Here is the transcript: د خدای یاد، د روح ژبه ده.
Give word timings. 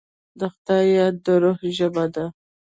د 0.39 0.41
خدای 0.53 0.85
یاد، 0.97 1.15
د 1.25 1.27
روح 1.43 1.59
ژبه 1.77 2.05
ده. 2.13 2.25